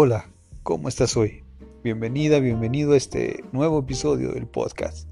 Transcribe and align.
Hola, 0.00 0.30
¿cómo 0.62 0.88
estás 0.88 1.16
hoy? 1.16 1.42
Bienvenida, 1.82 2.38
bienvenido 2.38 2.92
a 2.92 2.96
este 2.96 3.42
nuevo 3.50 3.80
episodio 3.80 4.30
del 4.30 4.46
podcast. 4.46 5.08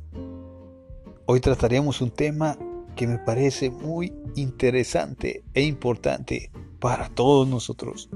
Hoy 1.26 1.40
trataremos 1.40 2.00
un 2.00 2.12
tema 2.12 2.56
que 2.94 3.08
me 3.08 3.18
parece 3.18 3.68
muy 3.68 4.14
interesante 4.36 5.42
e 5.54 5.62
importante 5.62 6.52
para 6.78 7.08
todos 7.08 7.48
nosotros. 7.48 8.08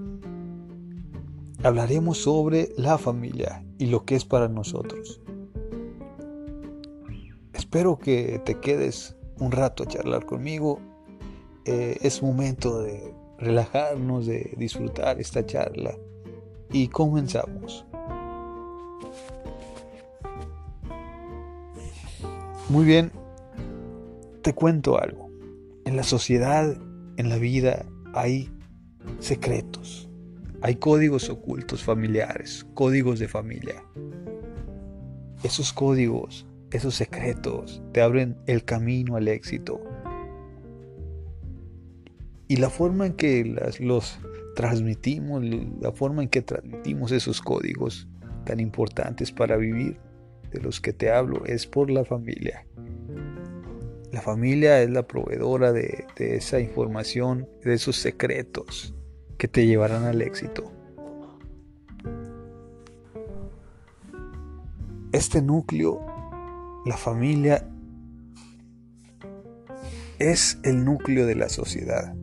Hablaremos 1.64 2.18
sobre 2.18 2.68
la 2.76 2.98
familia 2.98 3.64
y 3.78 3.86
lo 3.86 4.04
que 4.04 4.14
es 4.14 4.24
para 4.24 4.46
nosotros. 4.46 5.20
Espero 7.52 7.98
que 7.98 8.40
te 8.44 8.60
quedes 8.60 9.16
un 9.40 9.50
rato 9.50 9.82
a 9.82 9.86
charlar 9.86 10.24
conmigo. 10.24 10.78
Eh, 11.64 11.98
es 12.00 12.22
momento 12.22 12.80
de 12.80 13.12
relajarnos, 13.38 14.26
de 14.26 14.54
disfrutar 14.56 15.18
esta 15.18 15.44
charla 15.44 15.96
y 16.72 16.88
comenzamos. 16.88 17.84
Muy 22.68 22.84
bien, 22.84 23.10
te 24.42 24.54
cuento 24.54 25.00
algo. 25.00 25.28
En 25.84 25.96
la 25.96 26.04
sociedad, 26.04 26.76
en 27.16 27.28
la 27.28 27.36
vida, 27.36 27.84
hay 28.14 28.48
secretos, 29.18 30.08
hay 30.62 30.76
códigos 30.76 31.28
ocultos 31.28 31.82
familiares, 31.82 32.66
códigos 32.74 33.18
de 33.18 33.26
familia. 33.26 33.84
Esos 35.42 35.72
códigos, 35.72 36.46
esos 36.70 36.94
secretos 36.94 37.82
te 37.92 38.02
abren 38.02 38.36
el 38.46 38.64
camino 38.64 39.16
al 39.16 39.26
éxito. 39.26 39.80
Y 42.50 42.56
la 42.56 42.68
forma 42.68 43.06
en 43.06 43.12
que 43.12 43.44
las, 43.44 43.78
los 43.78 44.18
transmitimos, 44.56 45.40
la 45.80 45.92
forma 45.92 46.24
en 46.24 46.28
que 46.28 46.42
transmitimos 46.42 47.12
esos 47.12 47.40
códigos 47.40 48.08
tan 48.44 48.58
importantes 48.58 49.30
para 49.30 49.56
vivir, 49.56 50.00
de 50.50 50.60
los 50.60 50.80
que 50.80 50.92
te 50.92 51.12
hablo, 51.12 51.44
es 51.46 51.68
por 51.68 51.92
la 51.92 52.04
familia. 52.04 52.66
La 54.10 54.20
familia 54.20 54.82
es 54.82 54.90
la 54.90 55.06
proveedora 55.06 55.72
de, 55.72 56.06
de 56.16 56.34
esa 56.34 56.58
información, 56.58 57.48
de 57.62 57.74
esos 57.74 57.94
secretos 57.94 58.96
que 59.38 59.46
te 59.46 59.64
llevarán 59.64 60.02
al 60.02 60.20
éxito. 60.20 60.72
Este 65.12 65.40
núcleo, 65.40 66.04
la 66.84 66.96
familia, 66.96 67.64
es 70.18 70.58
el 70.64 70.84
núcleo 70.84 71.26
de 71.26 71.36
la 71.36 71.48
sociedad. 71.48 72.16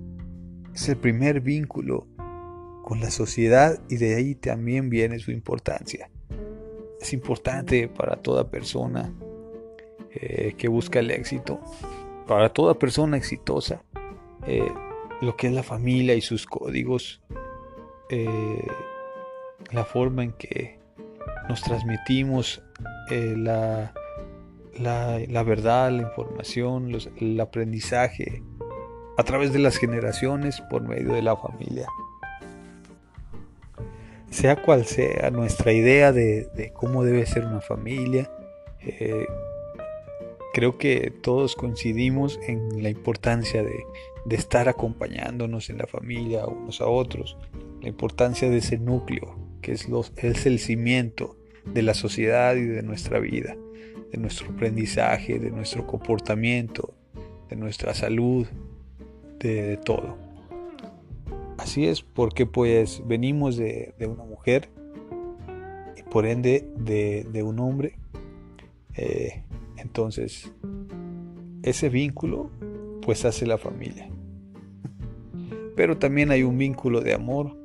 Es 0.78 0.88
el 0.90 0.98
primer 0.98 1.42
vínculo 1.42 2.06
con 2.84 3.00
la 3.00 3.10
sociedad 3.10 3.80
y 3.90 3.98
de 3.98 4.14
ahí 4.14 4.36
también 4.36 4.92
viene 4.92 5.18
su 5.18 5.32
importancia. 5.32 6.12
Es 7.02 7.14
importante 7.14 7.88
para 7.88 8.18
toda 8.18 8.52
persona 8.52 9.12
eh, 10.12 10.54
que 10.56 10.68
busca 10.68 11.00
el 11.00 11.10
éxito, 11.10 11.60
para 12.28 12.54
toda 12.54 12.76
persona 12.76 13.18
exitosa, 13.18 13.82
eh, 14.46 14.72
lo 15.20 15.36
que 15.36 15.48
es 15.48 15.54
la 15.54 15.64
familia 15.64 16.14
y 16.14 16.22
sus 16.22 16.46
códigos, 16.46 17.24
eh, 18.12 18.68
la 19.72 19.84
forma 19.84 20.26
en 20.26 20.34
que 20.34 20.78
nos 21.50 21.64
transmitimos 21.64 22.62
la, 23.10 23.96
la, 24.78 25.44
verdad, 25.44 25.92
la 25.92 26.04
información, 26.04 26.92
el 27.20 27.40
aprendizaje 27.40 28.44
a 29.18 29.24
través 29.24 29.52
de 29.52 29.60
las 29.60 29.78
generaciones 29.78 30.62
por 30.70 30.84
medio 30.84 31.14
de 31.14 31.24
la 31.24 31.36
familia. 31.36 31.88
Sea 34.30 34.62
cual 34.62 34.86
sea 34.86 35.32
nuestra 35.32 35.74
idea 35.74 36.12
de, 36.12 36.72
cómo 36.76 37.04
debe 37.04 37.26
ser 37.26 37.46
una 37.46 37.62
familia, 37.62 38.30
eh, 38.82 39.26
creo 40.54 40.78
que 40.78 41.12
todos 41.22 41.56
coincidimos 41.56 42.40
en 42.48 42.84
la 42.84 42.90
importancia 42.90 43.64
de, 43.64 43.84
estar 44.30 44.68
acompañándonos 44.68 45.70
en 45.70 45.78
la 45.78 45.88
familia 45.88 46.46
unos 46.46 46.82
a 46.82 46.88
otros, 46.88 47.38
la 47.82 47.88
importancia 47.88 48.50
de 48.50 48.58
ese 48.58 48.78
núcleo 48.78 49.38
que 49.62 49.72
es, 49.72 49.88
los, 49.88 50.12
es 50.18 50.46
el 50.46 50.60
cimiento 50.60 51.38
de 51.66 51.82
la 51.82 51.94
sociedad 51.94 52.56
y 52.56 52.66
de 52.66 52.84
nuestra 52.84 53.20
vida, 53.20 53.56
de 54.12 54.18
nuestro 54.18 54.50
aprendizaje, 54.52 55.40
de 55.40 55.50
nuestro 55.50 55.88
comportamiento, 55.88 56.94
de 57.50 57.56
nuestra 57.56 57.94
salud, 57.94 58.48
de 59.40 59.78
todo. 59.78 60.18
Así 61.58 61.88
es 61.88 62.02
porque 62.02 62.46
pues 62.46 63.02
venimos 63.06 63.58
de, 63.58 63.94
una 64.00 64.24
mujer 64.24 64.70
y 65.98 66.04
por 66.04 66.26
ende 66.26 66.68
de, 66.78 67.44
un 67.44 67.60
hombre. 67.60 67.98
Eh, 68.96 69.44
entonces, 69.78 70.52
ese 71.64 71.90
vínculo 71.90 72.50
pues 73.02 73.26
hace 73.26 73.46
la 73.46 73.58
familia. 73.58 74.10
Pero 75.76 75.98
también 75.98 76.32
hay 76.32 76.44
un 76.44 76.58
vínculo 76.58 77.02
de 77.02 77.14
amor 77.14 77.56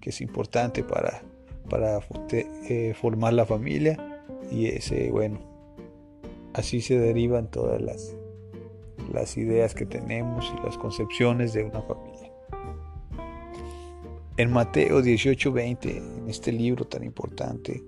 que 0.00 0.10
es 0.10 0.20
importante 0.20 0.82
para, 0.82 1.22
para 1.68 2.00
eh, 2.30 2.94
formar 2.94 3.32
la 3.32 3.46
familia 3.46 4.22
y 4.50 4.66
ese, 4.66 5.10
bueno, 5.10 5.40
así 6.54 6.80
se 6.80 6.98
derivan 6.98 7.50
todas 7.50 7.80
las, 7.80 8.16
las 9.12 9.36
ideas 9.36 9.74
que 9.74 9.86
tenemos 9.86 10.52
y 10.56 10.64
las 10.64 10.76
concepciones 10.78 11.52
de 11.52 11.64
una 11.64 11.82
familia. 11.82 12.32
En 14.36 14.52
Mateo 14.52 15.02
18:20, 15.02 15.96
en 15.96 16.28
este 16.28 16.52
libro 16.52 16.84
tan 16.84 17.02
importante, 17.02 17.82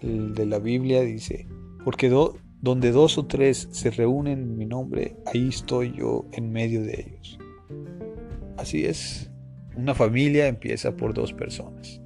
el 0.00 0.34
de 0.34 0.46
la 0.46 0.58
Biblia, 0.58 1.02
dice, 1.02 1.46
porque 1.84 2.08
donde 2.60 2.90
dos 2.90 3.18
o 3.18 3.26
tres 3.26 3.68
se 3.70 3.90
reúnen 3.90 4.40
en 4.40 4.56
mi 4.56 4.64
nombre, 4.64 5.16
ahí 5.26 5.48
estoy 5.48 5.92
yo 5.92 6.24
en 6.32 6.50
medio 6.50 6.82
de 6.82 7.00
ellos. 7.00 7.38
Así 8.56 8.86
es, 8.86 9.30
una 9.76 9.94
familia 9.94 10.46
empieza 10.46 10.96
por 10.96 11.12
dos 11.12 11.32
personas. 11.32 12.00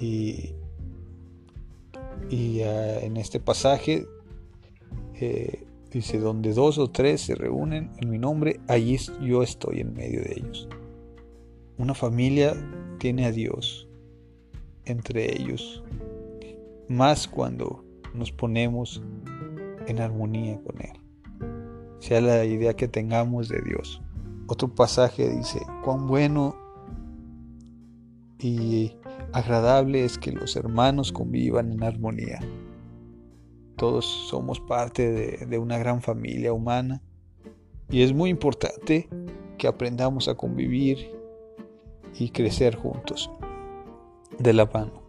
Y, 0.00 0.52
ah, 2.62 2.98
en 3.02 3.16
este 3.16 3.38
pasaje 3.38 4.04
eh, 5.20 5.65
dice, 5.96 6.18
donde 6.18 6.52
dos 6.52 6.76
o 6.76 6.90
tres 6.90 7.22
se 7.22 7.34
reúnen 7.34 7.90
en 7.96 8.10
mi 8.10 8.18
nombre, 8.18 8.60
allí 8.68 8.98
yo 9.22 9.42
estoy 9.42 9.80
en 9.80 9.94
medio 9.94 10.20
de 10.20 10.34
ellos. 10.36 10.68
Una 11.78 11.94
familia 11.94 12.54
tiene 12.98 13.24
a 13.24 13.32
Dios 13.32 13.88
entre 14.84 15.40
ellos, 15.40 15.82
más 16.88 17.26
cuando 17.26 17.82
nos 18.14 18.30
ponemos 18.30 19.02
en 19.86 20.00
armonía 20.00 20.60
con 20.62 20.80
Él, 20.82 21.00
sea 21.98 22.20
la 22.20 22.44
idea 22.44 22.74
que 22.74 22.88
tengamos 22.88 23.48
de 23.48 23.62
Dios. 23.62 24.02
Otro 24.48 24.74
pasaje 24.74 25.30
dice, 25.30 25.60
cuán 25.82 26.06
bueno 26.06 26.56
y 28.38 28.92
agradable 29.32 30.04
es 30.04 30.18
que 30.18 30.30
los 30.30 30.56
hermanos 30.56 31.10
convivan 31.10 31.72
en 31.72 31.82
armonía. 31.82 32.38
Todos 33.76 34.06
somos 34.06 34.60
parte 34.60 35.36
de, 35.46 35.58
una 35.58 35.78
gran 35.78 36.00
familia 36.00 36.52
humana 36.52 37.02
y 37.90 38.02
es 38.02 38.12
muy 38.12 38.30
importante 38.30 39.08
que 39.58 39.68
aprendamos 39.68 40.28
a 40.28 40.34
convivir 40.34 41.14
y 42.18 42.30
crecer 42.30 42.76
juntos 42.76 43.30
de 44.38 44.52
la 44.52 44.66
mano. 44.66 45.02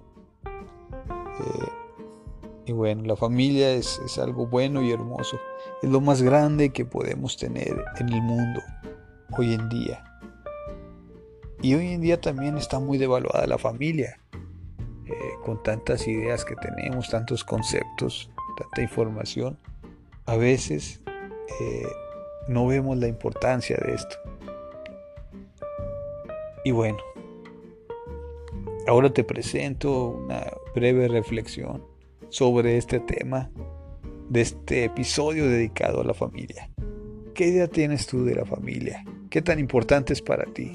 Eh, 0.45 1.69
y 2.66 2.72
bueno, 2.73 3.03
la 3.03 3.16
familia 3.16 3.72
es, 3.72 4.00
es, 4.05 4.17
algo 4.17 4.47
bueno 4.47 4.81
y 4.81 4.91
hermoso. 4.91 5.39
Es 5.81 5.89
lo 5.89 6.01
más 6.01 6.22
grande 6.22 6.72
que 6.72 6.84
podemos 6.84 7.37
tener 7.37 7.84
en 7.97 8.09
el 8.09 8.22
mundo 8.22 8.61
hoy 9.37 9.53
en 9.53 9.70
día. 9.70 10.03
Y 11.61 11.73
hoy 11.73 11.93
en 11.93 12.02
día 12.02 12.20
también 12.20 12.58
está 12.58 12.79
muy 12.79 12.97
devaluada 12.97 13.47
la 13.47 13.58
familia. 13.58 14.20
Eh, 15.05 15.13
con 15.46 15.63
tantas 15.63 16.05
ideas 16.05 16.43
que 16.43 16.55
tenemos, 16.58 17.09
tantos 17.09 17.46
conceptos, 17.46 18.29
tanta 18.58 18.82
información. 18.82 19.58
A 20.26 20.36
veces 20.36 21.02
eh, 21.62 21.88
no 22.48 22.68
vemos 22.68 22.98
la 22.98 23.08
importancia 23.08 23.78
de 23.78 23.94
esto. 23.94 24.16
Y 26.66 26.72
bueno, 26.72 26.98
ahora 28.88 29.14
te 29.14 29.24
presento 29.24 30.09
una 30.09 30.52
breve 30.76 31.08
reflexión 31.08 31.84
sobre 32.30 32.78
este 32.78 33.00
tema 33.00 33.50
de 34.30 34.42
este 34.42 34.84
episodio 34.84 35.48
dedicado 35.48 36.02
a 36.02 36.04
la 36.04 36.14
familia. 36.14 36.70
¿Qué 37.34 37.48
idea 37.48 37.68
tienes 37.68 38.08
tú 38.08 38.26
de 38.26 38.36
la 38.36 38.46
familia? 38.46 39.06
¿Qué 39.30 39.42
tan 39.42 39.59
importante 39.59 40.12
es 40.12 40.22
para 40.22 40.46
ti? 40.46 40.74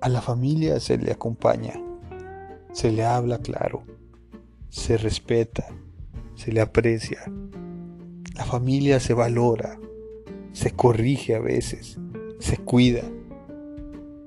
A 0.00 0.08
la 0.08 0.22
familia 0.22 0.80
se 0.80 0.96
le 0.96 1.12
acompaña, 1.12 1.74
se 2.72 2.90
le 2.90 3.04
habla 3.04 3.38
claro, 3.38 3.82
se 4.70 4.96
respeta, 4.96 5.66
se 6.34 6.52
le 6.52 6.60
aprecia, 6.60 7.20
La 8.34 8.46
familia 8.46 9.00
se 9.00 9.12
valora, 9.12 9.78
se 10.52 10.70
corrige 10.70 11.34
a 11.34 11.40
veces, 11.40 11.98
se 12.38 12.56
cuida, 12.56 13.02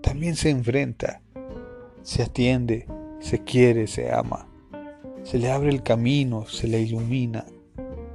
también 0.02 0.36
se 0.36 0.52
enfrenta, 0.52 1.22
se 2.04 2.22
atiende, 2.22 2.86
se 3.20 3.44
quiere, 3.44 3.88
se 3.88 4.12
ama, 4.12 4.48
se 5.24 5.40
le 5.40 5.52
abre 5.52 5.70
el 5.70 5.82
camino, 5.82 6.46
se 6.46 6.68
le 6.68 6.82
ilumina, 6.82 7.46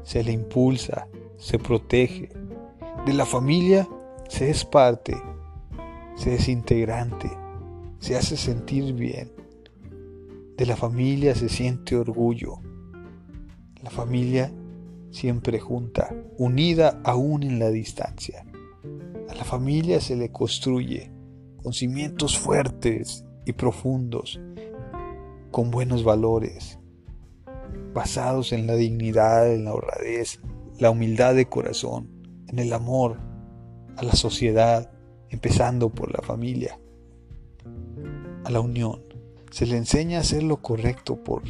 se 0.04 0.22
le 0.22 0.30
impulsa, 0.32 1.08
se 1.38 1.58
protege. 1.58 2.28
De 3.04 3.14
la 3.14 3.26
familia 3.26 3.88
se 4.28 4.50
es 4.50 4.64
parte, 4.64 5.16
se 6.14 6.34
es 6.34 6.48
integrante, 6.48 7.30
se 7.98 8.16
hace 8.16 8.36
sentir 8.36 8.94
bien. 8.94 9.32
De 10.56 10.66
la 10.66 10.76
familia 10.76 11.34
se 11.34 11.48
siente 11.48 11.96
orgullo. 11.96 12.60
La 13.82 13.90
familia 13.90 14.52
siempre 15.10 15.58
junta, 15.58 16.14
unida 16.36 17.00
aún 17.04 17.42
en 17.42 17.58
la 17.58 17.70
distancia. 17.70 18.44
A 19.28 19.34
la 19.34 19.44
familia 19.44 20.00
se 20.00 20.16
le 20.16 20.30
construye 20.30 21.12
con 21.62 21.72
cimientos 21.72 22.38
fuertes 22.38 23.24
y 23.44 23.52
profundos, 23.52 24.40
con 25.50 25.70
buenos 25.70 26.04
valores, 26.04 26.78
basados 27.94 28.52
en 28.52 28.66
la 28.66 28.74
dignidad, 28.74 29.52
en 29.52 29.64
la 29.64 29.74
honradez, 29.74 30.40
la 30.78 30.90
humildad 30.90 31.34
de 31.34 31.48
corazón, 31.48 32.08
en 32.48 32.58
el 32.58 32.72
amor 32.72 33.18
a 33.96 34.02
la 34.02 34.12
sociedad, 34.12 34.90
empezando 35.30 35.90
por 35.90 36.12
la 36.12 36.22
familia, 36.22 36.78
a 38.48 38.50
la 38.50 38.60
unión. 38.60 39.02
Se 39.50 39.66
le 39.66 39.76
enseña 39.76 40.18
a 40.18 40.20
hacer 40.22 40.42
lo 40.42 40.62
correcto 40.62 41.22
por 41.22 41.42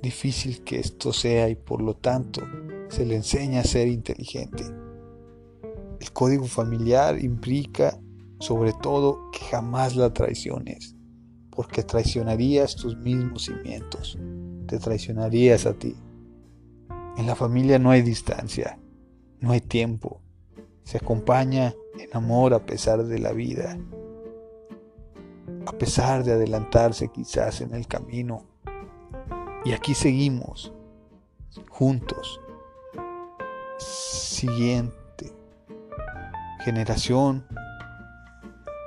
difícil 0.00 0.64
que 0.64 0.80
esto 0.80 1.12
sea 1.12 1.50
y 1.50 1.54
por 1.54 1.82
lo 1.82 1.94
tanto 1.94 2.40
se 2.88 3.04
le 3.04 3.14
enseña 3.16 3.60
a 3.60 3.64
ser 3.64 3.88
inteligente. 3.88 4.64
El 6.00 6.10
código 6.12 6.46
familiar 6.46 7.22
implica 7.22 8.00
sobre 8.40 8.72
todo 8.72 9.30
que 9.32 9.40
jamás 9.50 9.96
la 9.96 10.14
traiciones, 10.14 10.96
porque 11.50 11.82
traicionarías 11.82 12.74
tus 12.74 12.96
mismos 12.96 13.44
cimientos, 13.44 14.18
te 14.66 14.78
traicionarías 14.78 15.66
a 15.66 15.74
ti. 15.74 15.94
En 17.18 17.26
la 17.26 17.34
familia 17.34 17.78
no 17.78 17.90
hay 17.90 18.00
distancia, 18.00 18.78
no 19.40 19.52
hay 19.52 19.60
tiempo, 19.60 20.22
se 20.84 20.96
acompaña 20.96 21.74
en 21.98 22.08
amor 22.16 22.54
a 22.54 22.64
pesar 22.64 23.04
de 23.04 23.18
la 23.18 23.32
vida, 23.32 23.76
a 25.68 25.72
pesar 25.72 26.24
de 26.24 26.32
adelantarse 26.32 27.08
quizás 27.08 27.60
en 27.60 27.74
el 27.74 27.86
camino. 27.86 28.46
Y 29.66 29.72
aquí 29.72 29.94
seguimos, 29.94 30.72
juntos, 31.68 32.40
siguiente 33.76 35.30
generación, 36.64 37.46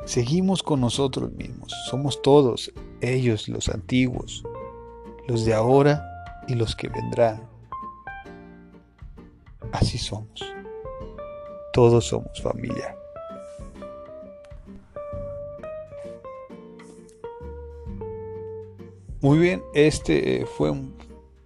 seguimos 0.05 0.63
con 0.63 0.81
nosotros 0.81 1.31
mismos, 1.33 1.71
somos 1.87 2.19
todos 2.23 2.73
ellos 2.99 3.47
los 3.47 3.69
antiguos, 3.69 4.43
los 5.27 5.45
de 5.45 5.53
ahora 5.53 6.03
y 6.47 6.55
los 6.55 6.75
que 6.75 6.89
vendrán. 6.89 7.47
Así 9.71 9.99
somos, 9.99 10.43
todos 11.73 12.07
somos 12.07 12.41
familia. 12.41 12.95
Muy 19.21 19.37
bien, 19.37 19.61
este 19.75 20.47
fue 20.47 20.73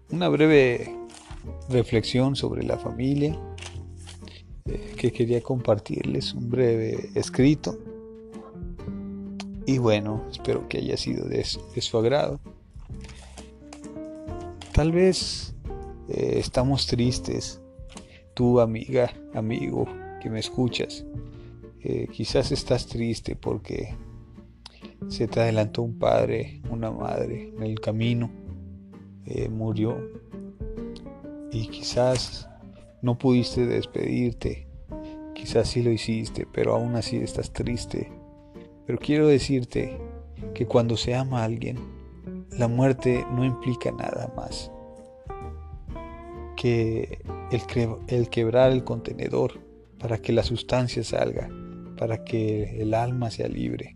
una 0.10 0.30
breve 0.30 0.95
reflexión 1.68 2.38
sobre 2.38 2.63
la 2.63 2.77
familia 2.77 3.38
eh, 4.63 4.94
que 4.95 5.12
quería 5.12 5.42
compartirles, 5.42 6.33
un 6.33 6.50
breve 6.50 7.10
escrito. 7.16 7.77
Y 9.66 9.77
bueno, 9.80 10.24
espero 10.31 10.69
que 10.69 10.77
haya 10.77 10.95
sido 10.95 11.27
de, 11.27 11.44
su 11.44 11.98
agrado. 11.98 12.39
Tal 14.71 14.94
vez 14.94 15.54
eh, 16.07 16.36
estamos 16.38 16.88
tristes, 16.88 17.60
tú 18.36 18.62
amiga, 18.62 19.12
amigo 19.33 19.86
que 20.21 20.30
me 20.30 20.39
escuchas. 20.39 21.04
Eh, 21.83 22.07
quizás 22.10 22.54
estás 22.54 22.88
triste 22.88 23.36
porque 23.36 23.94
se 25.07 25.28
te 25.28 25.40
adelantó 25.40 25.81
un 25.81 25.98
padre, 25.98 26.62
una 26.69 26.92
madre 26.92 27.54
en 27.56 27.63
el 27.63 27.80
camino, 27.80 28.31
murió 29.50 29.98
y 31.52 31.68
quizás 31.68 32.50
no 33.02 33.18
pudiste 33.18 33.66
despedirte, 33.66 34.68
quizás 35.34 35.69
sí 35.69 35.84
lo 35.84 35.92
hiciste, 35.92 36.48
pero 36.52 36.75
aún 36.75 36.96
así 36.96 37.18
estás 37.18 37.54
triste. 37.54 38.12
Pero 38.86 39.00
quiero 39.00 39.28
decirte 39.28 39.98
que 40.54 40.66
cuando 40.66 40.98
se 40.98 41.16
ama 41.16 41.42
a 41.42 41.46
alguien, 41.46 41.78
la 42.57 42.68
muerte 42.68 43.25
no 43.31 43.44
implica 43.44 43.92
nada 43.92 44.34
más 44.36 44.72
que 46.56 47.19
el, 47.52 47.62
el 48.07 48.30
quebrar 48.30 48.72
el 48.72 48.84
contenedor 48.84 49.60
para 50.00 50.18
que 50.18 50.34
la 50.34 50.44
sustancia 50.44 51.04
salga, 51.04 51.50
para 51.98 52.24
que 52.24 52.81
el 52.81 52.94
alma 52.94 53.30
sea 53.31 53.48
libre. 53.48 53.94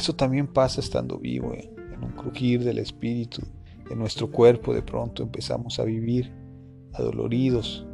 Eso 0.00 0.14
también 0.14 0.46
pasa 0.46 0.80
estando 0.80 1.18
vivo, 1.18 1.52
eh, 1.52 1.70
en 1.92 2.02
un 2.02 2.12
crujir 2.12 2.64
del 2.64 2.78
espíritu, 2.78 3.42
en 3.90 3.98
nuestro 3.98 4.30
cuerpo 4.30 4.72
de 4.72 4.80
pronto 4.80 5.22
empezamos 5.22 5.78
a 5.78 5.84
vivir 5.84 6.32
adoloridos, 6.94 7.86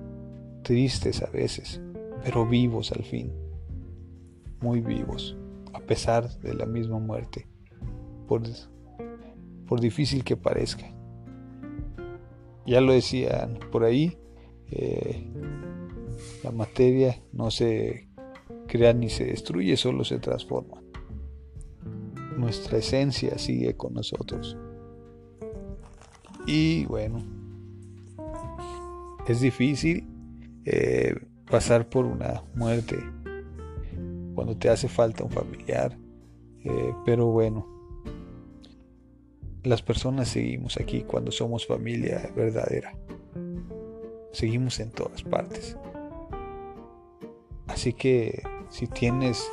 tristes 0.63 1.21
a 1.21 1.31
veces, 1.31 1.83
pero 2.23 2.47
vivos 2.47 2.93
al 2.93 3.03
fin, 3.03 3.33
muy 4.61 4.83
vivos, 4.83 5.37
a 5.73 5.81
pesar 5.81 6.31
de 6.43 6.55
la 6.55 6.65
misma 6.65 7.01
muerte, 7.01 7.49
por, 8.29 8.43
por 9.67 9.81
difícil 9.81 10.23
que 10.23 10.37
parezca. 10.37 10.87
Ya 12.67 12.81
lo 12.81 12.93
decían 12.93 13.59
por 13.73 13.83
ahí, 13.83 14.17
eh, 14.71 15.29
la 16.45 16.53
materia 16.53 17.21
no 17.33 17.51
se 17.51 18.09
crea 18.69 18.93
ni 18.93 19.09
se 19.09 19.25
destruye, 19.25 19.77
solo 19.77 20.05
se 20.05 20.21
transforma. 20.21 20.86
Nuestra 22.37 22.79
esencia 22.79 23.39
sigue 23.39 23.77
con 23.77 23.95
nosotros. 23.95 24.57
Y 26.47 26.85
bueno, 26.87 27.25
es 29.27 29.41
difícil 29.41 30.07
eh, 30.65 31.15
pasar 31.51 31.89
por 31.89 32.05
una 32.05 32.45
muerte 32.55 32.99
cuando 34.35 34.57
te 34.57 34.69
hace 34.69 34.89
falta 34.89 35.25
un 35.25 35.31
familiar, 35.31 35.97
eh, 36.63 36.95
pero 37.05 37.27
bueno, 37.27 37.67
las 39.65 39.83
personas 39.83 40.29
seguimos 40.29 40.77
aquí 40.77 41.03
cuando 41.03 41.33
somos 41.33 41.67
familia 41.67 42.31
verdadera. 42.37 42.97
Seguimos 44.33 44.79
en 44.79 44.91
todas 44.91 45.23
partes. 45.25 45.77
Así 47.67 47.93
que 47.93 48.43
si 48.69 48.87
tienes 48.87 49.51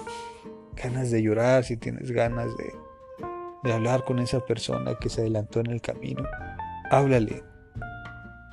ganas 0.76 1.12
de 1.12 1.22
llorar, 1.22 1.64
si 1.64 1.78
tienes 1.78 2.12
ganas 2.12 2.56
de, 2.58 2.74
de 3.64 3.74
hablar 3.74 4.04
con 4.04 4.20
esa 4.20 4.40
persona 4.46 4.96
que 5.00 5.10
se 5.10 5.22
adelantó 5.22 5.60
en 5.60 5.68
el 5.68 5.82
camino, 5.82 6.24
háblale, 6.92 7.44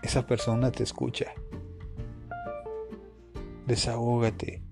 esa 0.02 0.26
persona 0.26 0.70
te 0.70 0.82
escucha. 0.82 1.26
Desahógate. 3.66 4.62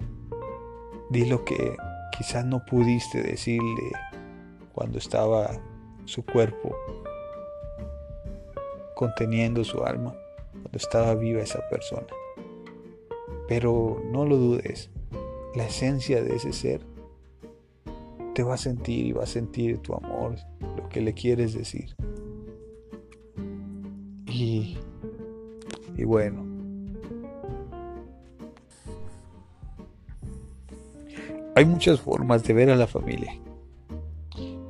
Di 1.11 1.25
lo 1.27 1.45
que 1.45 1.77
quizás 2.17 2.45
no 2.45 2.65
pudiste 2.65 3.23
decirle 3.23 3.93
cuando 4.75 4.99
estaba 4.99 5.51
su 6.05 6.25
cuerpo 6.25 6.75
conteniendo 8.95 9.63
su 9.65 9.85
alma, 9.85 10.15
cuando 10.53 10.77
estaba 10.77 11.15
viva 11.15 11.41
esa 11.41 11.67
persona. 11.69 12.07
Pero 13.47 14.03
no 14.11 14.25
lo 14.25 14.37
dudes, 14.37 14.91
la 15.55 15.67
esencia 15.67 16.23
de 16.23 16.37
ese 16.37 16.53
ser 16.53 16.81
te 18.39 18.45
va 18.45 18.55
a 18.55 18.57
sentir 18.57 19.05
y 19.05 19.11
va 19.11 19.25
a 19.25 19.27
sentir 19.27 19.79
tu 19.79 19.93
amor, 19.95 20.37
lo 20.77 20.89
que 20.89 21.01
le 21.01 21.13
quieres 21.13 21.55
decir. 21.55 21.97
Y 24.29 24.77
y 25.97 26.05
bueno, 26.05 26.47
hay 31.57 31.65
muchas 31.65 32.01
formas 32.01 32.45
de 32.45 32.55
ver 32.55 32.71
a 32.71 32.77
la 32.77 32.87
familia. 32.87 33.33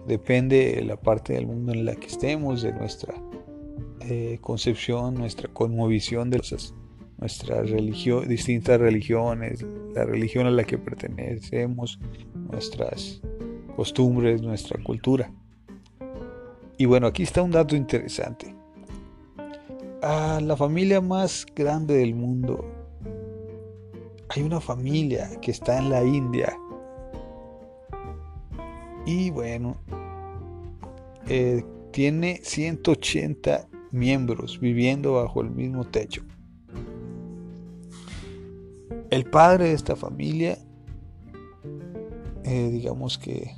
Depende 0.06 0.76
de 0.76 0.84
la 0.84 0.96
parte 0.96 1.34
del 1.34 1.46
mundo 1.46 1.72
en 1.72 1.84
la 1.84 1.94
que 1.94 2.06
estemos, 2.06 2.62
de 2.62 2.72
nuestra 2.72 3.14
eh, 4.00 4.38
concepción, 4.40 5.12
nuestra 5.12 5.52
conmovisión 5.52 6.30
de 6.30 6.40
nuestras 7.18 7.68
religión, 7.68 8.26
distintas 8.26 8.80
religiones, 8.80 9.62
la 9.94 10.06
religión 10.06 10.46
a 10.46 10.50
la 10.50 10.64
que 10.64 10.78
pertenecemos, 10.78 12.00
nuestras 12.34 13.20
costumbres, 13.78 14.42
nuestra 14.42 14.82
cultura. 14.82 15.30
Y 16.76 16.86
bueno, 16.86 17.06
aquí 17.06 17.22
está 17.22 17.42
un 17.42 17.52
dato 17.52 17.76
interesante 17.76 18.54
a 20.02 20.40
la 20.40 20.56
familia 20.56 21.00
más 21.00 21.44
grande 21.56 21.96
del 21.96 22.14
mundo 22.14 22.64
hay 24.28 24.42
una 24.42 24.60
familia 24.60 25.30
que 25.40 25.50
está 25.50 25.78
en 25.78 25.90
la 25.90 26.04
India. 26.04 26.56
Y 29.06 29.30
bueno, 29.30 29.76
eh, 31.28 31.64
tiene 31.92 32.40
180 32.42 33.68
miembros 33.90 34.60
viviendo 34.60 35.14
bajo 35.14 35.40
el 35.40 35.50
mismo 35.50 35.84
techo. 35.84 36.22
El 39.10 39.24
padre 39.24 39.68
de 39.68 39.72
esta 39.72 39.96
familia, 39.96 40.58
eh, 42.44 42.68
digamos 42.70 43.16
que 43.16 43.50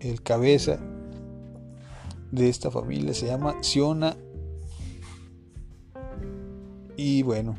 el 0.00 0.22
cabeza 0.22 0.78
de 2.30 2.48
esta 2.48 2.70
familia 2.70 3.14
se 3.14 3.26
llama 3.26 3.62
Siona. 3.62 4.16
Y 6.96 7.22
bueno, 7.22 7.56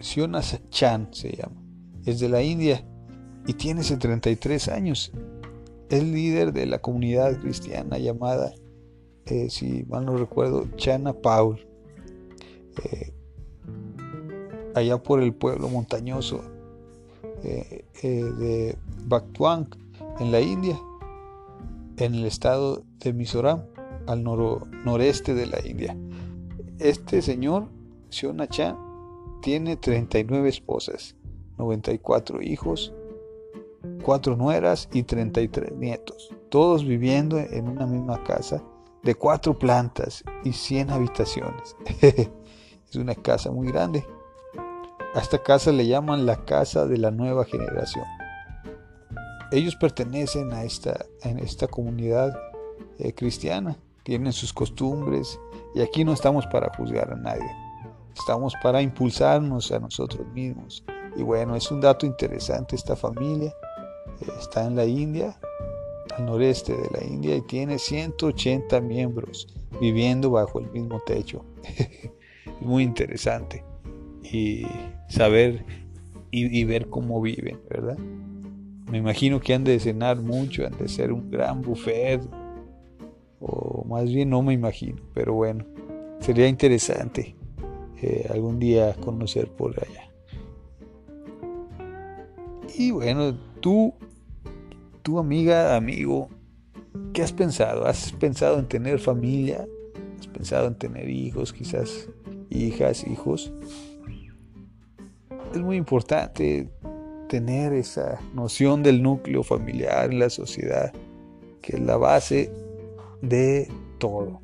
Siona 0.00 0.40
Chan 0.70 1.08
se 1.12 1.36
llama. 1.36 1.62
Es 2.04 2.20
de 2.20 2.28
la 2.28 2.42
India 2.42 2.84
y 3.46 3.54
tiene 3.54 3.82
73 3.82 4.68
años. 4.68 5.12
Es 5.88 6.02
líder 6.02 6.52
de 6.52 6.66
la 6.66 6.80
comunidad 6.80 7.40
cristiana 7.40 7.98
llamada, 7.98 8.52
eh, 9.26 9.48
si 9.50 9.84
mal 9.88 10.04
no 10.04 10.16
recuerdo, 10.16 10.66
Chana 10.76 11.14
Paul. 11.14 11.66
Eh, 12.84 13.12
allá 14.74 15.02
por 15.02 15.22
el 15.22 15.34
pueblo 15.34 15.68
montañoso 15.68 16.42
eh, 17.42 17.84
de 18.02 18.76
Bactuang, 19.06 19.66
en 20.20 20.32
la 20.32 20.40
India, 20.40 20.80
en 21.96 22.14
el 22.14 22.24
estado 22.24 22.84
de 22.98 23.12
Mizoram, 23.12 23.64
al 24.06 24.24
noreste 24.24 25.34
de 25.34 25.46
la 25.46 25.64
India. 25.66 25.96
Este 26.78 27.22
señor, 27.22 27.68
Siona 28.08 28.48
Chan, 28.48 28.76
tiene 29.42 29.76
39 29.76 30.48
esposas, 30.48 31.16
94 31.58 32.42
hijos, 32.42 32.92
4 34.02 34.36
nueras 34.36 34.88
y 34.92 35.02
33 35.02 35.72
nietos, 35.76 36.34
todos 36.48 36.84
viviendo 36.84 37.38
en 37.38 37.68
una 37.68 37.86
misma 37.86 38.22
casa 38.24 38.62
de 39.02 39.14
4 39.14 39.58
plantas 39.58 40.24
y 40.44 40.52
100 40.52 40.90
habitaciones. 40.90 41.76
es 42.00 42.96
una 42.96 43.14
casa 43.14 43.50
muy 43.50 43.68
grande. 43.68 44.06
A 45.14 45.20
esta 45.20 45.42
casa 45.42 45.72
le 45.72 45.86
llaman 45.86 46.26
la 46.26 46.44
casa 46.44 46.86
de 46.86 46.98
la 46.98 47.10
nueva 47.10 47.44
generación. 47.44 48.04
Ellos 49.50 49.76
pertenecen 49.76 50.52
a 50.52 50.64
esta, 50.64 51.06
en 51.22 51.38
esta 51.38 51.66
comunidad 51.66 52.36
eh, 52.98 53.12
cristiana, 53.12 53.76
tienen 54.02 54.32
sus 54.32 54.52
costumbres 54.52 55.38
y 55.74 55.80
aquí 55.80 56.04
no 56.04 56.12
estamos 56.12 56.46
para 56.46 56.72
juzgar 56.74 57.12
a 57.12 57.16
nadie 57.16 57.48
estamos 58.18 58.54
para 58.62 58.82
impulsarnos 58.82 59.70
a 59.72 59.78
nosotros 59.78 60.26
mismos. 60.32 60.84
Y 61.16 61.22
bueno, 61.22 61.56
es 61.56 61.70
un 61.70 61.80
dato 61.80 62.06
interesante, 62.06 62.76
esta 62.76 62.96
familia 62.96 63.54
eh, 64.20 64.26
está 64.38 64.66
en 64.66 64.76
la 64.76 64.84
India, 64.84 65.38
al 66.16 66.26
noreste 66.26 66.72
de 66.72 66.88
la 66.90 67.04
India, 67.04 67.36
y 67.36 67.42
tiene 67.42 67.78
180 67.78 68.80
miembros 68.80 69.48
viviendo 69.80 70.30
bajo 70.30 70.60
el 70.60 70.70
mismo 70.70 71.00
techo. 71.06 71.44
muy 72.60 72.82
interesante. 72.82 73.64
Y 74.22 74.66
saber 75.08 75.64
y, 76.30 76.62
ver 76.64 76.90
cómo 76.90 77.22
viven, 77.22 77.58
¿verdad? 77.70 77.96
Me 78.90 78.98
imagino 78.98 79.38
que 79.40 79.52
han 79.54 79.64
de 79.64 79.78
cenar 79.78 80.20
mucho, 80.22 80.66
han 80.66 80.76
de 80.78 80.88
ser 80.88 81.12
un 81.12 81.30
gran 81.30 81.60
buffet, 81.60 82.22
o 83.40 83.84
más 83.84 84.04
bien 84.04 84.30
no 84.30 84.42
me 84.42 84.54
imagino, 84.54 85.02
pero 85.14 85.34
bueno, 85.34 85.64
sería 86.20 86.48
interesante 86.48 87.36
eh, 88.00 88.26
algún 88.30 88.58
día 88.58 88.94
conocer 88.94 89.48
por 89.48 89.78
allá. 89.78 90.10
Y 92.76 92.90
bueno, 92.92 93.34
tú, 93.60 93.92
tu 95.02 95.18
amiga, 95.18 95.76
amigo, 95.76 96.28
¿qué 97.12 97.22
has 97.22 97.32
pensado? 97.32 97.86
¿Has 97.86 98.12
pensado 98.12 98.58
en 98.58 98.68
tener 98.68 99.00
familia? 99.00 99.66
¿Has 100.18 100.28
pensado 100.28 100.68
en 100.68 100.76
tener 100.76 101.10
hijos, 101.10 101.52
quizás 101.52 102.08
hijas, 102.48 103.06
hijos? 103.06 103.52
Es 105.52 105.60
muy 105.60 105.76
importante 105.76 106.70
tener 107.28 107.72
esa 107.72 108.18
noción 108.34 108.82
del 108.82 109.02
núcleo 109.02 109.42
familiar 109.42 110.10
en 110.10 110.18
la 110.18 110.30
sociedad, 110.30 110.92
que 111.62 111.76
es 111.76 111.80
la 111.80 111.96
base 111.96 112.50
de 113.22 113.70
todo. 113.98 114.40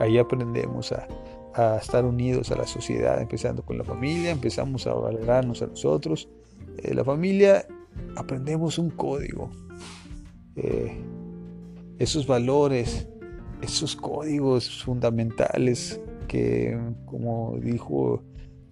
Ahí 0.00 0.18
aprendemos 0.18 0.92
a 0.92 1.78
estar 1.78 2.04
unidos 2.04 2.50
a 2.50 2.56
la 2.56 2.66
sociedad, 2.66 3.20
empezando 3.20 3.62
con 3.62 3.78
la 3.78 3.84
familia, 3.84 4.30
empezamos 4.30 4.86
a 4.86 4.94
valorarnos 4.94 5.62
a 5.62 5.66
nosotros. 5.66 6.28
Eh, 6.78 6.94
la 6.94 7.04
familia 7.04 7.66
aprendemos 8.16 8.78
un 8.78 8.90
código, 8.90 9.50
eh, 10.56 11.00
esos 11.98 12.26
valores, 12.26 13.08
esos 13.62 13.96
códigos 13.96 14.82
fundamentales 14.82 16.00
que, 16.26 16.78
como 17.06 17.56
dijo, 17.60 18.22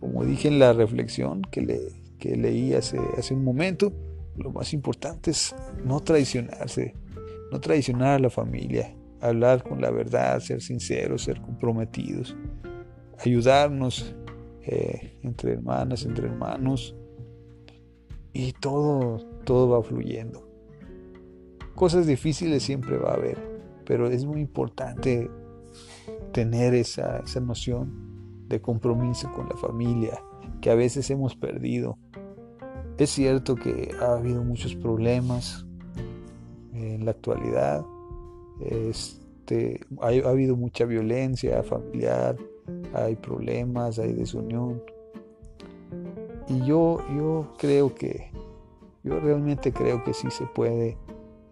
como 0.01 0.25
dije 0.25 0.49
en 0.49 0.59
la 0.59 0.73
reflexión 0.73 1.43
que, 1.43 1.61
le, 1.61 2.02
que 2.23 2.37
leí 2.37 2.73
hace, 2.73 3.01
hace 3.19 3.35
un 3.35 3.43
momento, 3.43 3.93
lo 4.37 4.53
más 4.53 4.73
importante 4.73 5.33
es 5.33 5.53
no 5.85 5.99
traicionarse, 5.99 6.95
no 7.51 7.61
traicionar 7.61 8.15
a 8.15 8.19
la 8.21 8.31
familia, 8.31 8.95
hablar 9.21 9.65
con 9.65 9.81
la 9.81 9.91
verdad, 9.91 10.39
ser 10.39 10.63
sinceros, 10.63 11.25
ser 11.25 11.41
comprometidos 11.41 12.37
ayudarnos 13.25 14.15
eh, 14.63 15.19
entre 15.23 15.53
hermanas, 15.53 16.05
entre 16.05 16.27
hermanos, 16.27 16.97
y 18.33 18.53
todo, 18.53 19.19
todo 19.45 19.69
va 19.69 19.83
fluyendo. 19.83 20.49
Cosas 21.75 22.07
difíciles 22.07 22.63
siempre 22.63 22.97
va 22.97 23.11
a 23.11 23.15
haber, 23.15 23.39
pero 23.85 24.09
es 24.09 24.25
muy 24.25 24.41
importante 24.41 25.31
tener 26.33 26.75
esa, 26.75 27.19
esa 27.19 27.41
noción 27.41 28.47
de 28.49 28.61
compromiso 28.61 29.31
con 29.33 29.49
la 29.49 29.57
familia 29.57 30.23
que 30.63 30.71
a 30.71 30.75
veces 30.75 31.11
hemos 31.11 31.37
perdido. 31.37 31.99
Es 32.97 33.11
cierto 33.11 33.57
que 33.57 33.91
ha 34.01 34.15
habido 34.15 34.43
muchos 34.43 34.75
problemas 34.77 35.67
en 36.73 37.05
la 37.05 37.11
actualidad. 37.11 37.85
Este, 38.61 39.81
ha 40.01 40.29
habido 40.29 40.57
mucha 40.57 40.85
violencia 40.85 41.63
familiar, 41.65 42.37
hay 42.95 43.17
problemas, 43.17 43.99
hay 43.99 44.13
desunión. 44.13 44.81
Y 46.49 46.65
yo, 46.65 46.99
yo 47.15 47.53
creo 47.59 47.95
que, 47.95 48.31
yo 49.03 49.19
realmente 49.19 49.73
creo 49.73 50.05
que 50.05 50.15
sí 50.15 50.31
se 50.31 50.47
puede 50.47 50.97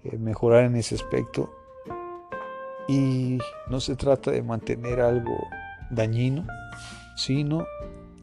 eh, 0.05 0.19
mejorar 0.19 0.65
en 0.65 0.77
ese 0.77 0.95
aspecto. 0.95 1.51
Y 2.87 3.39
no 3.69 3.81
se 3.81 3.97
trata 3.97 4.31
de 4.31 4.43
mantener 4.43 5.01
algo 5.01 5.37
dañino, 5.91 6.47
sino 7.17 7.65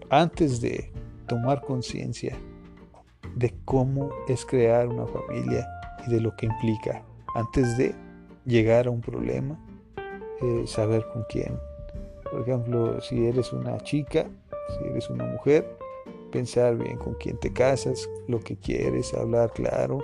antes 0.09 0.61
de 0.61 0.91
tomar 1.27 1.61
conciencia 1.61 2.37
de 3.35 3.53
cómo 3.65 4.09
es 4.27 4.45
crear 4.45 4.87
una 4.87 5.05
familia 5.05 5.67
y 6.07 6.11
de 6.11 6.21
lo 6.21 6.35
que 6.35 6.45
implica, 6.45 7.03
antes 7.35 7.77
de 7.77 7.93
llegar 8.45 8.87
a 8.87 8.91
un 8.91 9.01
problema, 9.01 9.59
eh, 10.41 10.63
saber 10.65 11.05
con 11.13 11.25
quién. 11.29 11.59
Por 12.31 12.41
ejemplo, 12.41 13.01
si 13.01 13.25
eres 13.25 13.51
una 13.53 13.77
chica, 13.79 14.27
si 14.77 14.89
eres 14.89 15.09
una 15.09 15.25
mujer, 15.25 15.77
pensar 16.31 16.77
bien 16.77 16.97
con 16.97 17.13
quién 17.15 17.37
te 17.37 17.51
casas, 17.51 18.09
lo 18.27 18.39
que 18.39 18.57
quieres, 18.57 19.13
hablar 19.13 19.51
claro, 19.51 19.99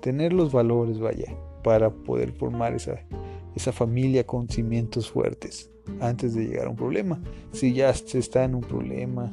tener 0.00 0.32
los 0.32 0.50
valores, 0.50 0.98
vaya, 0.98 1.36
para 1.62 1.90
poder 1.90 2.32
formar 2.32 2.74
esa, 2.74 3.00
esa 3.54 3.72
familia 3.72 4.26
con 4.26 4.48
cimientos 4.48 5.10
fuertes 5.10 5.70
antes 6.00 6.34
de 6.34 6.46
llegar 6.46 6.66
a 6.66 6.70
un 6.70 6.76
problema. 6.76 7.20
Si 7.52 7.72
ya 7.72 7.92
se 7.92 8.18
está 8.18 8.44
en 8.44 8.54
un 8.54 8.62
problema, 8.62 9.32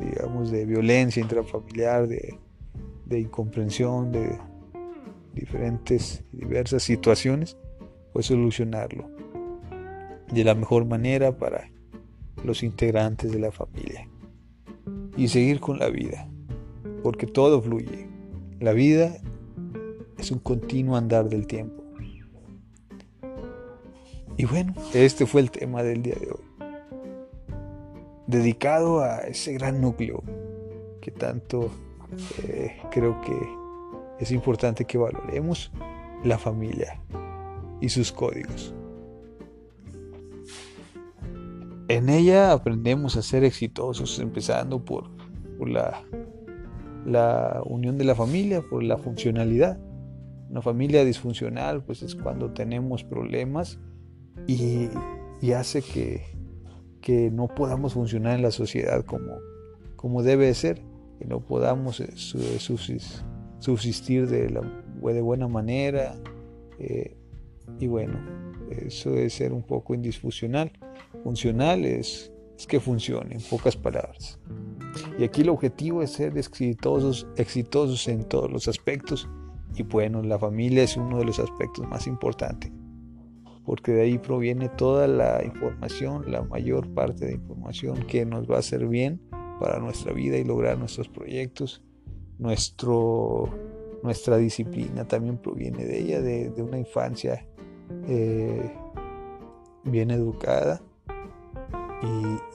digamos, 0.00 0.50
de 0.50 0.64
violencia 0.64 1.22
intrafamiliar, 1.22 2.06
de, 2.06 2.38
de 3.06 3.20
incomprensión, 3.20 4.12
de 4.12 4.38
diferentes 5.34 6.24
diversas 6.32 6.82
situaciones, 6.82 7.56
pues 8.12 8.26
solucionarlo 8.26 9.08
de 10.32 10.44
la 10.44 10.54
mejor 10.54 10.84
manera 10.84 11.36
para 11.36 11.70
los 12.44 12.62
integrantes 12.62 13.32
de 13.32 13.38
la 13.38 13.50
familia. 13.50 14.08
Y 15.16 15.28
seguir 15.28 15.60
con 15.60 15.78
la 15.78 15.88
vida, 15.88 16.28
porque 17.02 17.26
todo 17.26 17.60
fluye. 17.60 18.08
La 18.60 18.72
vida 18.72 19.16
es 20.18 20.30
un 20.30 20.38
continuo 20.38 20.96
andar 20.96 21.28
del 21.28 21.46
tiempo. 21.46 21.79
Y 24.40 24.46
bueno, 24.46 24.72
este 24.94 25.26
fue 25.26 25.42
el 25.42 25.50
tema 25.50 25.82
del 25.82 26.02
día 26.02 26.14
de 26.18 26.30
hoy. 26.30 26.66
Dedicado 28.26 29.02
a 29.02 29.18
ese 29.18 29.52
gran 29.52 29.82
núcleo 29.82 30.22
que 31.02 31.10
tanto 31.10 31.70
eh, 32.44 32.78
creo 32.90 33.20
que 33.20 33.38
es 34.18 34.32
importante 34.32 34.86
que 34.86 34.96
valoremos, 34.96 35.70
la 36.24 36.38
familia 36.38 37.02
y 37.82 37.90
sus 37.90 38.12
códigos. 38.12 38.74
En 41.88 42.08
ella 42.08 42.52
aprendemos 42.52 43.16
a 43.16 43.22
ser 43.22 43.44
exitosos, 43.44 44.18
empezando 44.20 44.82
por 44.82 45.10
la, 45.68 46.02
la 47.04 47.60
unión 47.66 47.98
de 47.98 48.04
la 48.04 48.14
familia, 48.14 48.62
por 48.62 48.82
la 48.82 48.96
funcionalidad. 48.96 49.78
Una 50.48 50.62
familia 50.62 51.04
disfuncional 51.04 51.84
pues 51.84 52.02
es 52.02 52.14
cuando 52.14 52.54
tenemos 52.54 53.04
problemas 53.04 53.78
y, 54.46 54.88
hace 55.52 55.82
que, 55.82 56.22
que, 57.00 57.30
no 57.30 57.48
podamos 57.48 57.94
funcionar 57.94 58.36
en 58.36 58.42
la 58.42 58.50
sociedad 58.50 59.04
como, 59.04 59.38
como 59.96 60.22
debe 60.22 60.52
ser, 60.54 60.82
que 61.18 61.26
no 61.26 61.40
podamos 61.40 62.00
eh, 62.00 62.12
subsistir 63.58 64.28
de, 64.28 64.50
la, 64.50 64.62
de 65.12 65.20
buena 65.20 65.48
manera. 65.48 66.16
Eh, 66.78 67.16
y 67.78 67.86
bueno, 67.86 68.18
eso 68.70 69.14
es 69.16 69.34
ser 69.34 69.52
un 69.52 69.62
poco 69.62 69.94
indisfuncional. 69.94 70.72
Funcional 71.22 71.84
es, 71.84 72.32
es 72.56 72.66
que 72.66 72.80
funcione, 72.80 73.34
en 73.34 73.42
pocas 73.42 73.76
palabras. 73.76 74.38
Y 75.18 75.24
aquí 75.24 75.42
el 75.42 75.50
objetivo 75.50 76.02
es 76.02 76.12
ser 76.12 76.36
exitosos, 76.36 77.26
exitosos 77.36 78.08
en 78.08 78.24
todos 78.24 78.50
los 78.50 78.68
aspectos. 78.68 79.28
Y 79.74 79.82
bueno, 79.82 80.22
la 80.22 80.38
familia 80.38 80.82
es 80.82 80.96
uno 80.96 81.18
de 81.18 81.24
los 81.24 81.38
aspectos 81.38 81.86
más 81.88 82.06
importantes, 82.06 82.72
porque 83.70 83.92
de 83.92 84.02
ahí 84.02 84.18
proviene 84.18 84.68
toda 84.68 85.06
la 85.06 85.44
información, 85.44 86.28
la 86.28 86.42
mayor 86.42 86.92
parte 86.92 87.26
de 87.26 87.34
información 87.34 88.04
que 88.08 88.26
nos 88.26 88.50
va 88.50 88.56
a 88.56 88.58
hacer 88.58 88.88
bien 88.88 89.20
para 89.60 89.78
nuestra 89.78 90.12
vida 90.12 90.36
y 90.38 90.42
lograr 90.42 90.76
nuestros 90.76 91.08
proyectos. 91.08 91.80
Nuestro, 92.40 93.48
nuestra 94.02 94.38
disciplina 94.38 95.06
también 95.06 95.38
proviene 95.38 95.84
de 95.84 96.00
ella, 96.00 96.20
de, 96.20 96.52
una 96.60 96.78
infancia 96.78 97.46
eh, 98.08 98.74
bien 99.84 100.10
educada 100.10 100.82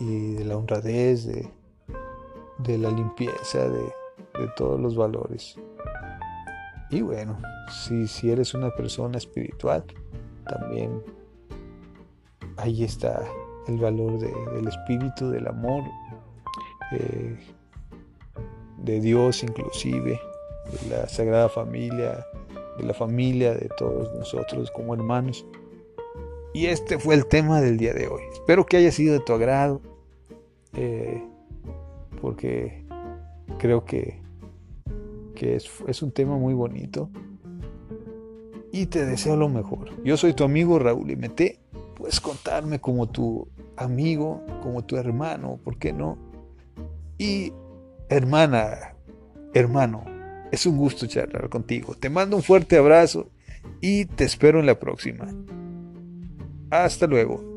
y, 0.02 0.34
de 0.34 0.44
la 0.44 0.58
honradez, 0.58 1.28
de, 1.28 2.78
la 2.78 2.92
limpieza, 2.92 3.70
de, 3.70 3.86
todos 4.58 4.82
los 4.82 4.98
valores. 4.98 5.56
Y 6.90 7.00
bueno, 7.00 7.40
si 7.70 8.30
eres 8.30 8.54
una 8.54 8.70
persona 8.76 9.18
espiritual, 9.18 9.86
también 10.46 11.02
ahí 12.58 12.84
está 12.84 13.24
el 13.68 13.78
valor 13.78 14.20
del 14.20 14.68
espíritu, 14.68 15.30
del 15.30 15.48
amor, 15.48 15.84
eh, 16.92 17.38
de 18.78 19.00
Dios 19.00 19.44
inclusive, 19.44 20.20
de 20.72 20.90
la 20.90 21.08
Sagrada 21.08 21.50
Familia, 21.50 22.26
de 22.78 22.84
la 22.84 22.94
familia 22.94 23.54
de 23.54 23.70
todos 23.78 24.14
nosotros 24.14 24.72
como 24.72 24.94
hermanos. 24.94 25.46
Y 26.54 26.68
este 26.68 27.00
fue 27.00 27.16
el 27.16 27.26
tema 27.26 27.60
del 27.60 27.78
día 27.78 27.94
de 27.94 28.08
hoy. 28.08 28.22
Espero 28.32 28.66
que 28.66 28.78
haya 28.78 28.92
sido 28.92 29.14
de 29.14 29.20
tu 29.20 29.34
agrado, 29.34 29.82
eh, 30.74 31.22
porque 32.22 32.86
creo 33.58 33.84
que, 33.84 34.22
que 35.36 35.56
es, 35.56 35.70
es 35.88 36.02
un 36.02 36.12
tema 36.12 36.38
muy 36.38 36.54
bonito. 36.54 37.10
Y 38.76 38.88
te 38.88 39.06
deseo 39.06 39.38
lo 39.38 39.48
mejor. 39.48 40.04
Yo 40.04 40.18
soy 40.18 40.34
tu 40.34 40.44
amigo 40.44 40.78
Raúl 40.78 41.10
y 41.10 41.16
MT. 41.16 41.60
Puedes 41.96 42.20
contarme 42.20 42.82
como 42.82 43.08
tu 43.08 43.48
amigo, 43.78 44.44
como 44.62 44.84
tu 44.84 44.98
hermano, 44.98 45.58
¿por 45.64 45.78
qué 45.78 45.94
no? 45.94 46.18
Y 47.18 47.54
hermana, 48.10 48.98
hermano, 49.54 50.04
es 50.52 50.66
un 50.66 50.76
gusto 50.76 51.08
charlar 51.08 51.48
contigo. 51.48 51.96
Te 51.96 52.10
mando 52.10 52.36
un 52.36 52.44
fuerte 52.44 52.76
abrazo 52.76 53.30
y 53.80 54.04
te 54.08 54.26
espero 54.26 54.60
en 54.60 54.66
la 54.66 54.78
próxima. 54.78 55.26
Hasta 56.70 57.08
luego. 57.08 57.55